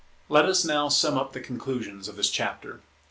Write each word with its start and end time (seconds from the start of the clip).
Let 0.29 0.45
us 0.45 0.65
now 0.65 0.89
sum 0.89 1.15
up 1.15 1.31
the 1.33 1.39
conclusions 1.39 2.07
of 2.07 2.15
this 2.15 2.31
chapter. 2.31 2.81